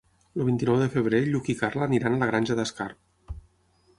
[0.37, 3.37] El vint-i-nou de febrer en Lluc i na Carla iran a la Granja d'Escarp.